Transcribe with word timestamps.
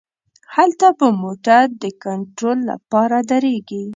هلته 0.55 0.87
به 0.97 1.07
موټر 1.23 1.63
د 1.83 1.85
کنترول 2.03 2.57
له 2.69 2.75
پاره 2.89 3.19
دریږي. 3.29 3.85